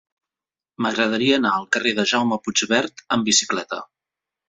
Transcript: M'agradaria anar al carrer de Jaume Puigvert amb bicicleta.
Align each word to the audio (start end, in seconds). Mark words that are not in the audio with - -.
M'agradaria 0.85 1.37
anar 1.41 1.53
al 1.59 1.69
carrer 1.77 1.93
de 2.01 2.07
Jaume 2.15 2.41
Puigvert 2.49 3.09
amb 3.19 3.33
bicicleta. 3.33 3.85